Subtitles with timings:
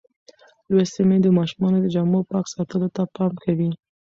[0.73, 3.69] لوستې میندې د ماشومانو د جامو پاک ساتلو ته پام کوي.